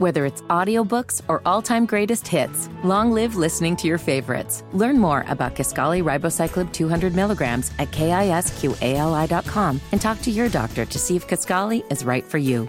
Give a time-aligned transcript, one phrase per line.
[0.00, 4.64] Whether it's audiobooks or all-time greatest hits, long live listening to your favorites.
[4.72, 10.98] Learn more about Kisqali Ribociclib 200 milligrams at kisqali.com and talk to your doctor to
[10.98, 12.66] see if Kisqali is right for you.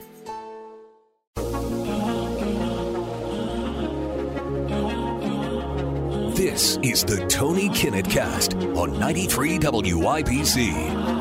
[6.36, 11.21] This is the Tony Kinnett Cast on 93 WIBC.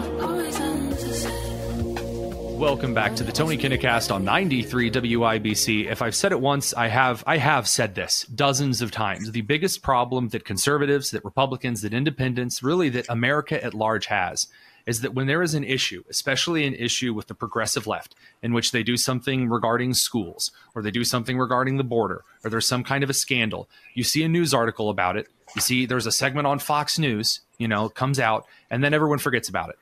[2.61, 5.91] Welcome back to the Tony Kinnett Cast on 93 WIBC.
[5.91, 9.33] If I've said it once, I have I have said this dozens of times.
[9.33, 14.47] The biggest problem that conservatives, that Republicans, that independents, really that America at large has
[14.85, 18.53] is that when there is an issue, especially an issue with the progressive left, in
[18.53, 22.69] which they do something regarding schools or they do something regarding the border or there's
[22.69, 25.29] some kind of a scandal, you see a news article about it.
[25.57, 29.19] You see there's a segment on Fox News, you know, comes out, and then everyone
[29.19, 29.77] forgets about it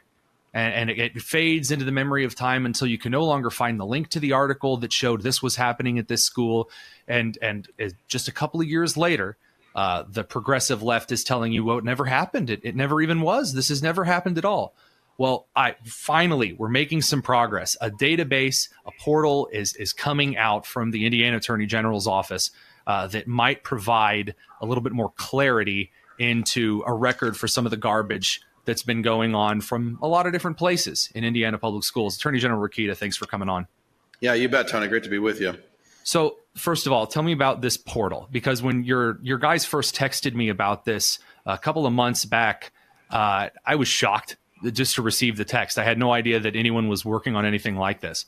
[0.54, 3.78] and, it, it, fades into the memory of time until you can no longer find
[3.78, 6.70] the link to the article that showed this was happening at this school.
[7.06, 7.68] And and
[8.08, 9.36] just a couple of years later
[9.74, 12.50] uh, the progressive left is telling you well it never happened.
[12.50, 13.52] It, it never even was.
[13.52, 14.74] This has never happened at all.
[15.18, 17.76] Well i finally we're making some progress.
[17.80, 22.50] A database a portal is is coming out from the indiana attorney general's office
[22.86, 27.70] uh, that might provide a little bit more clarity into a record for some of
[27.70, 31.84] the garbage that's been going on from a lot of different places in Indiana public
[31.84, 32.18] schools.
[32.18, 33.66] Attorney General Rokita, thanks for coming on.
[34.20, 34.88] Yeah, you bet, Tony.
[34.88, 35.54] Great to be with you.
[36.04, 39.96] So, first of all, tell me about this portal because when your your guys first
[39.96, 42.72] texted me about this a couple of months back,
[43.10, 44.36] uh, I was shocked
[44.70, 45.78] just to receive the text.
[45.78, 48.26] I had no idea that anyone was working on anything like this.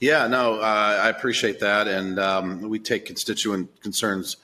[0.00, 4.38] Yeah, no, uh, I appreciate that, and um, we take constituent concerns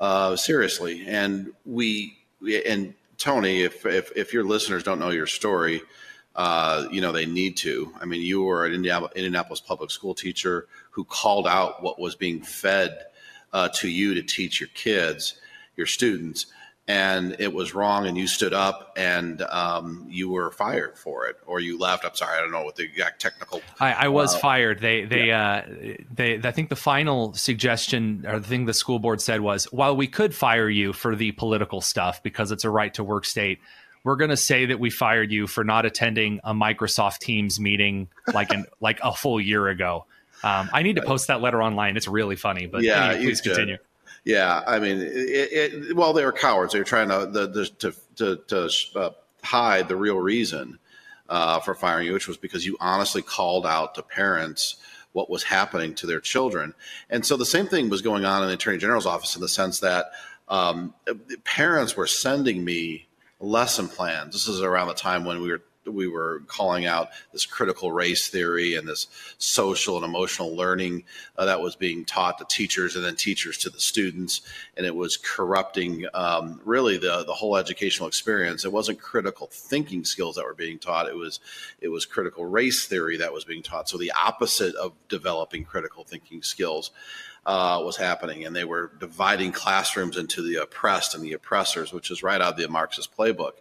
[0.00, 2.16] uh, seriously, and we
[2.66, 5.82] and Tony, if, if, if your listeners don't know your story,
[6.34, 7.92] uh, you know they need to.
[8.00, 12.42] I mean, you were an Indianapolis public school teacher who called out what was being
[12.42, 13.06] fed
[13.52, 15.40] uh, to you to teach your kids,
[15.76, 16.46] your students,
[16.88, 21.36] and it was wrong and you stood up and um, you were fired for it
[21.46, 22.04] or you left.
[22.04, 24.80] I'm sorry i don't know what the exact technical i, I was uh, fired.
[24.80, 25.64] They they yeah.
[25.66, 29.64] uh, they i think the final suggestion or the thing the school board said was
[29.72, 33.24] while we could fire you for the political stuff because it's a right to work
[33.24, 33.58] state
[34.04, 38.08] we're going to say that we fired you for not attending a microsoft teams meeting
[38.32, 40.06] like an like a full year ago.
[40.44, 41.96] Um, i need to post that letter online.
[41.96, 43.78] It's really funny but yeah anyway, please continue
[44.26, 46.72] yeah, I mean, it, it, well, they were cowards.
[46.72, 49.10] They were trying to the, the, to to, to uh,
[49.44, 50.80] hide the real reason
[51.28, 54.76] uh, for firing you, which was because you honestly called out to parents
[55.12, 56.74] what was happening to their children.
[57.08, 59.48] And so the same thing was going on in the attorney general's office in the
[59.48, 60.06] sense that
[60.48, 60.92] um,
[61.44, 63.06] parents were sending me
[63.38, 64.32] lesson plans.
[64.32, 68.28] This is around the time when we were we were calling out this critical race
[68.28, 69.06] theory and this
[69.38, 71.04] social and emotional learning
[71.36, 74.40] uh, that was being taught to teachers and then teachers to the students,
[74.76, 78.64] and it was corrupting um, really the the whole educational experience.
[78.64, 81.40] It wasn't critical thinking skills that were being taught; it was
[81.80, 83.88] it was critical race theory that was being taught.
[83.88, 86.90] So the opposite of developing critical thinking skills.
[87.48, 92.10] Uh, was happening, and they were dividing classrooms into the oppressed and the oppressors, which
[92.10, 93.52] is right out of the Marxist playbook.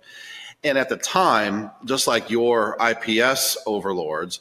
[0.66, 4.40] And at the time, just like your IPS overlords,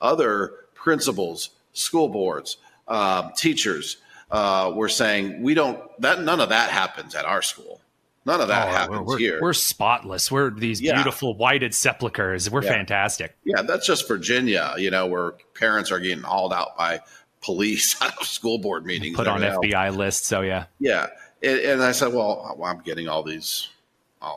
[0.00, 2.56] other principals, school boards,
[2.88, 3.98] uh, teachers
[4.30, 5.78] uh, were saying, "We don't.
[6.00, 7.80] That none of that happens at our school.
[8.24, 9.38] None of that oh, happens we're, here.
[9.40, 10.32] We're spotless.
[10.32, 10.94] We're these yeah.
[10.94, 12.50] beautiful whited sepulchres.
[12.50, 12.70] We're yeah.
[12.70, 13.36] fantastic.
[13.44, 14.74] Yeah, that's just Virginia.
[14.78, 17.00] You know, where parents are getting hauled out by
[17.42, 20.26] police out of school board meetings, put on FBI lists.
[20.26, 21.08] So yeah, yeah.
[21.42, 23.68] And, and I said, well, I'm getting all these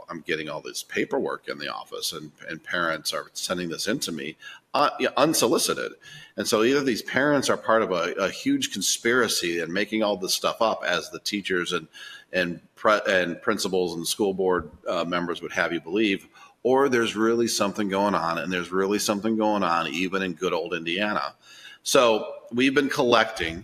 [0.09, 4.11] I'm getting all this paperwork in the office, and, and parents are sending this into
[4.11, 4.37] me
[4.73, 5.93] uh, unsolicited.
[6.37, 10.15] And so either these parents are part of a, a, huge conspiracy and making all
[10.15, 11.87] this stuff up, as the teachers and
[12.31, 16.27] and pre- and principals and school board uh, members would have you believe,
[16.63, 20.53] or there's really something going on, and there's really something going on even in good
[20.53, 21.33] old Indiana.
[21.81, 23.63] So we've been collecting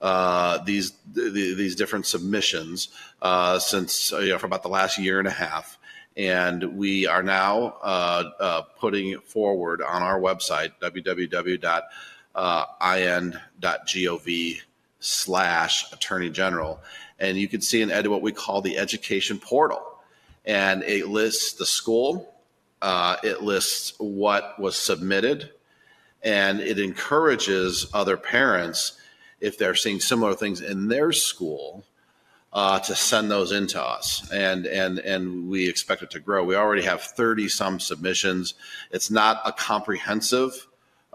[0.00, 2.88] uh, these these different submissions
[3.22, 5.78] uh, since uh, you know, for about the last year and a half.
[6.16, 11.76] And we are now uh, uh, putting forward on our website, www.in.gov
[14.98, 16.80] slash attorney general.
[17.18, 19.82] And you can see in edit what we call the education portal.
[20.46, 22.32] And it lists the school,
[22.80, 25.50] uh, it lists what was submitted,
[26.22, 28.98] and it encourages other parents
[29.40, 31.84] if they're seeing similar things in their school
[32.52, 36.54] uh, to send those into us and and and we expect it to grow we
[36.54, 38.54] already have 30 some submissions
[38.90, 40.66] it's not a comprehensive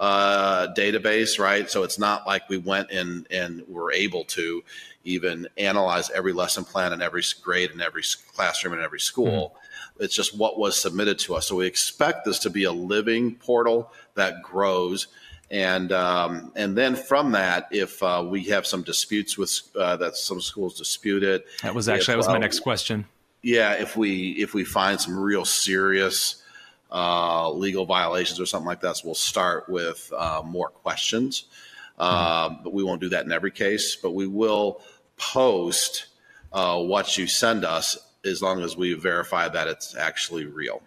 [0.02, 1.70] uh, database, right?
[1.70, 4.64] So it's not like we went in and were able to
[5.04, 8.04] even analyze every lesson plan in every grade in every
[8.34, 9.54] classroom in every school.
[9.54, 10.04] Mm-hmm.
[10.04, 11.48] It's just what was submitted to us.
[11.48, 15.08] So we expect this to be a living portal that grows.
[15.52, 20.16] And um, and then from that, if uh, we have some disputes with uh, that
[20.16, 23.06] some schools dispute it, that was actually if, that was my next question.
[23.42, 26.42] Yeah, if we if we find some real serious
[26.90, 31.44] uh, legal violations or something like that, so we'll start with uh, more questions.
[32.00, 32.64] Mm-hmm.
[32.64, 33.98] But we won't do that in every case.
[33.98, 34.82] But we will
[35.18, 36.06] post
[36.54, 40.82] uh, what you send us as long as we verify that it's actually real.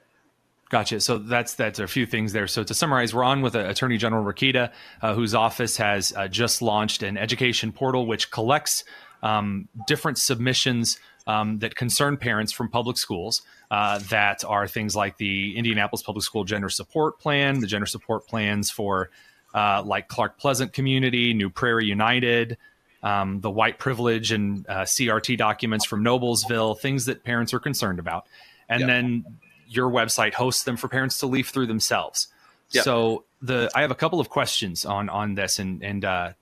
[0.75, 0.99] Gotcha.
[0.99, 2.49] So that's that's a few things there.
[2.49, 4.73] So to summarize, we're on with uh, Attorney General Rokita,
[5.03, 8.83] uh, whose office has uh, just launched an education portal which collects
[9.23, 10.99] um, different submissions
[11.29, 13.43] um, that concern parents from public schools.
[13.71, 18.27] Uh, that are things like the Indianapolis Public School Gender Support Plan, the gender support
[18.27, 19.11] plans for
[19.55, 22.59] uh, like Clark Pleasant Community, New Prairie United,
[23.05, 28.01] um, the white privilege and uh, CRT documents from Noblesville, things that parents are concerned
[28.01, 28.27] about.
[28.69, 28.89] And yep.
[28.89, 29.25] then
[29.69, 32.29] your website hosts them for parents to leaf through themselves.
[32.71, 32.85] Yep.
[32.85, 36.33] So the I have a couple of questions on on this, and and uh,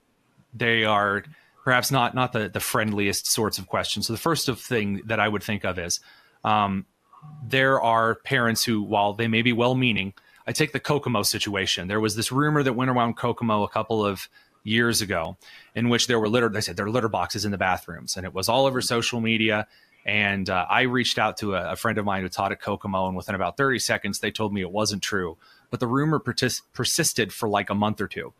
[0.54, 1.24] they are
[1.64, 4.06] perhaps not not the the friendliest sorts of questions.
[4.06, 6.00] So the first of thing that I would think of is
[6.44, 6.86] um,
[7.46, 10.14] there are parents who, while they may be well meaning,
[10.46, 11.88] I take the Kokomo situation.
[11.88, 14.28] There was this rumor that went around Kokomo a couple of
[14.64, 15.36] years ago
[15.74, 18.24] in which there were litter they said there are litter boxes in the bathrooms and
[18.24, 19.66] it was all over social media
[20.04, 23.06] and uh, i reached out to a, a, friend of mine who taught at kokomo
[23.06, 25.36] and within about 30 seconds they told me it wasn't true
[25.70, 28.32] but the rumor persisted for like a month or two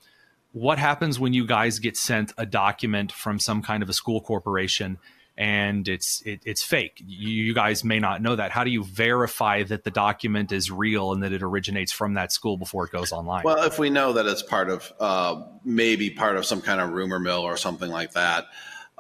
[0.53, 4.21] what happens when you guys get sent a document from some kind of a school
[4.21, 4.99] corporation
[5.37, 7.03] and it's it, it's fake.
[7.05, 8.51] You, you, guys may not know that.
[8.51, 12.33] How do you verify that the document is real and that it originates from that
[12.33, 13.43] school before it goes online?
[13.45, 16.91] Well, if we know that it's part of uh, maybe part of some kind of
[16.91, 18.47] rumor mill or something like that,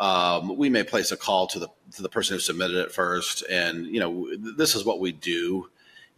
[0.02, 3.44] um, we may place a call to the to the person who submitted it first.
[3.48, 5.68] And you know, this is what we do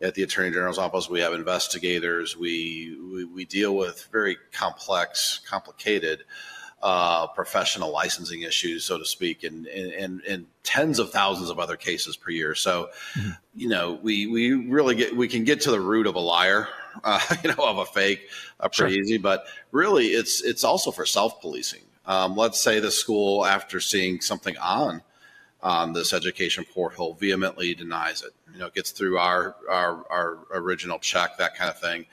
[0.00, 1.10] at the Attorney General's office.
[1.10, 2.34] We have investigators.
[2.34, 6.24] We we, we deal with very complex, complicated
[6.82, 11.76] uh, professional licensing issues, so to speak, and, and, and tens of thousands of other
[11.76, 12.54] cases per year.
[12.54, 13.30] So, mm-hmm.
[13.54, 16.68] you know, we, we really get, we can get to the root of a liar,
[17.02, 18.28] uh, you know, of a fake
[18.60, 19.02] uh, pretty sure.
[19.02, 21.80] easy, but really it's, it's also for self-policing.
[22.06, 25.02] Um, let's say the school, after seeing something on,
[25.62, 30.38] on this education portal vehemently denies it, you know, it gets through our, our, our
[30.52, 32.06] original check, that kind of thing.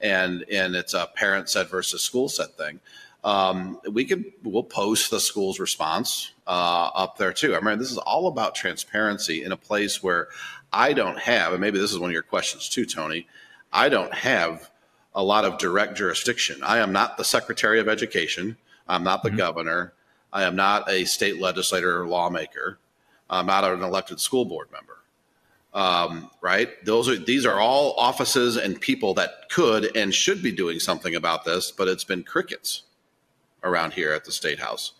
[0.00, 2.80] And, and it's a parent said versus school said thing
[3.24, 7.56] um, we could we'll post the school's response uh, up there too.
[7.56, 10.28] I mean, this is all about transparency in a place where
[10.72, 13.26] I don't have, and maybe this is one of your questions too, Tony.
[13.72, 14.70] I don't have
[15.14, 16.62] a lot of direct jurisdiction.
[16.62, 18.56] I am not the Secretary of Education.
[18.88, 19.38] I'm not the mm-hmm.
[19.38, 19.92] governor.
[20.32, 22.78] I am not a state legislator or lawmaker.
[23.30, 24.98] I'm not an elected school board member.
[25.74, 26.70] Um, right?
[26.84, 31.14] Those are these are all offices and people that could and should be doing something
[31.14, 32.82] about this, but it's been crickets
[33.62, 34.92] around here at the State House.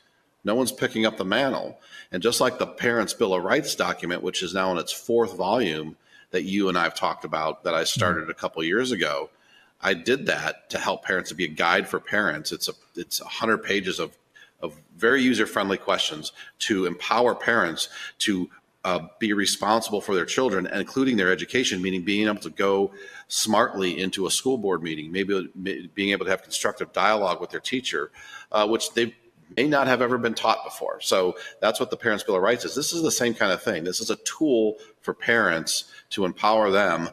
[0.44, 1.80] No one's picking up the mantle.
[2.12, 5.36] And just like the Parents' Bill of Rights document, which is now in its fourth
[5.36, 5.96] volume
[6.30, 9.30] that you and I have talked about, that I started a couple years ago,
[9.80, 12.52] I did that to help parents to be a guide for parents.
[12.52, 14.16] It's a it's hundred pages of
[14.60, 18.50] of very user friendly questions to empower parents to
[18.84, 22.92] uh, be responsible for their children, including their education, meaning being able to go
[23.28, 25.48] smartly into a school board meeting, maybe
[25.94, 28.10] being able to have constructive dialogue with their teacher,
[28.50, 29.14] uh, which they
[29.56, 31.00] may not have ever been taught before.
[31.00, 32.74] So that's what the Parents' Bill of Rights is.
[32.74, 33.84] This is the same kind of thing.
[33.84, 37.10] This is a tool for parents to empower them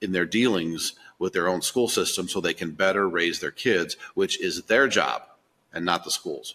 [0.00, 3.96] in their dealings with their own school system so they can better raise their kids,
[4.14, 5.22] which is their job
[5.72, 6.54] and not the schools.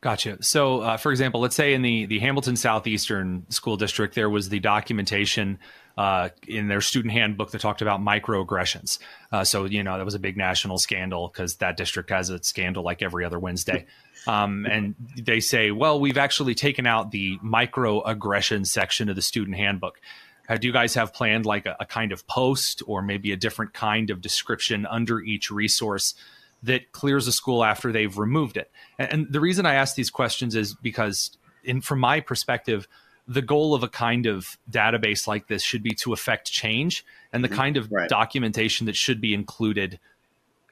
[0.00, 0.42] Gotcha.
[0.42, 4.50] So, uh, for example, let's say in the the Hamilton Southeastern School District, there was
[4.50, 5.58] the documentation
[5.96, 8.98] uh, in their student handbook that talked about microaggressions.
[9.32, 12.42] Uh, so, you know, that was a big national scandal because that district has a
[12.42, 13.86] scandal like every other Wednesday.
[14.26, 19.54] Um, and they say, well, we've actually taken out the microaggression section of the student
[19.54, 20.00] handbook.
[20.48, 23.72] Do you guys have planned like a, a kind of post or maybe a different
[23.72, 26.14] kind of description under each resource
[26.62, 28.70] that clears a school after they've removed it?
[28.98, 32.86] And, and the reason I ask these questions is because, in from my perspective,
[33.26, 37.42] the goal of a kind of database like this should be to affect change and
[37.42, 37.56] the mm-hmm.
[37.56, 38.08] kind of right.
[38.08, 39.98] documentation that should be included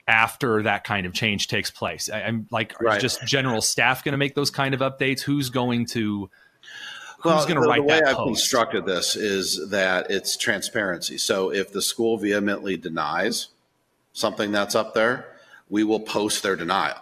[0.06, 2.10] after that kind of change takes place.
[2.10, 3.00] I, am like, right.
[3.00, 5.22] just general staff going to make those kind of updates?
[5.22, 6.28] Who's going to
[7.22, 8.28] who's well, going to write the way that I've post?
[8.28, 11.18] constructed this is that it's transparency.
[11.18, 13.48] So if the school vehemently denies
[14.12, 15.26] something that's up there,
[15.70, 16.98] we will post their denial.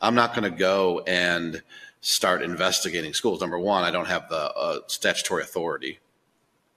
[0.00, 1.62] I'm not going to go and
[2.00, 3.40] start investigating schools.
[3.40, 5.98] Number one, I don't have the uh, statutory authority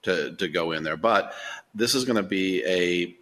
[0.03, 1.33] to to go in there, but
[1.73, 3.15] this is going to be a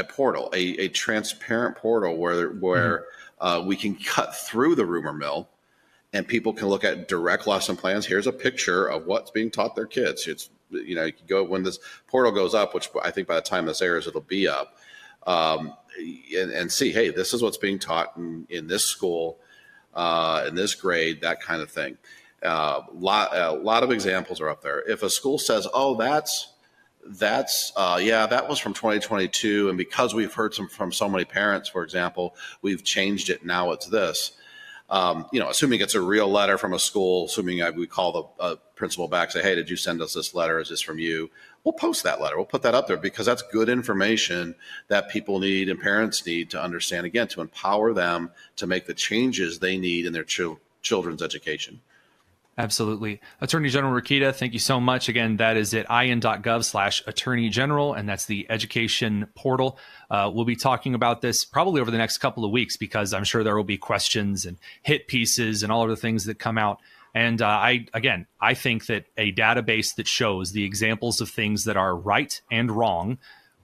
[0.00, 3.46] a portal, a, a transparent portal where where mm-hmm.
[3.46, 5.48] uh, we can cut through the rumor mill,
[6.16, 8.06] and people can look at direct lesson plans.
[8.06, 10.26] Here's a picture of what's being taught their kids.
[10.26, 13.34] It's you know you can go when this portal goes up, which I think by
[13.34, 14.78] the time this airs, it'll be up,
[15.26, 15.74] um,
[16.34, 19.38] and, and, see, hey, this is what's being taught in, in this school,
[19.94, 21.98] uh, in this grade, that kind of thing.
[22.42, 24.82] Uh, lot, a lot of examples are up there.
[24.88, 26.54] If a school says, "Oh, that's
[27.04, 31.26] that's uh, yeah, that was from 2022, and because we've heard some from so many
[31.26, 33.44] parents, for example, we've changed it.
[33.44, 34.32] Now it's this."
[34.88, 38.12] Um, you know, assuming it's a real letter from a school, assuming I, we call
[38.12, 40.60] the uh, principal back, say, "Hey, did you send us this letter?
[40.60, 41.30] Is this from you?"
[41.64, 42.36] We'll post that letter.
[42.36, 44.54] We'll put that up there because that's good information
[44.86, 47.06] that people need and parents need to understand.
[47.06, 51.80] Again, to empower them to make the changes they need in their ch- children's education.
[52.58, 53.20] Absolutely.
[53.42, 55.10] Attorney General Rokita, thank you so much.
[55.10, 59.78] Again, that is at in.gov slash attorney general, and that's the education portal.
[60.10, 63.24] Uh, we'll be talking about this probably over the next couple of weeks because I'm
[63.24, 66.56] sure there will be questions and hit pieces and all of the things that come
[66.56, 66.80] out.
[67.14, 71.64] And uh, I, again, I think that a database that shows the examples of things
[71.64, 73.18] that are right and wrong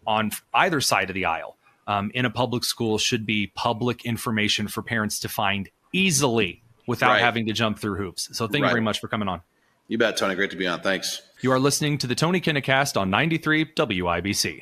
[0.07, 1.57] on either side of the aisle
[1.87, 7.11] um, in a public school should be public information for parents to find easily without
[7.11, 7.21] right.
[7.21, 8.29] having to jump through hoops.
[8.37, 8.69] So thank right.
[8.69, 9.41] you very much for coming on.
[9.89, 10.35] You bet, Tony.
[10.35, 10.81] Great to be on.
[10.81, 11.23] Thanks.
[11.41, 14.61] You are listening to the Tony Kinnett Cast on 93 WIBC.